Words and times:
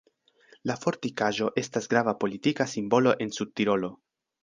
La 0.71 0.75
fortikaĵo 0.85 1.51
estas 1.63 1.89
grava 1.93 2.17
politika 2.25 2.71
simbolo 2.75 3.17
en 3.27 3.39
Sudtirolo. 3.41 3.97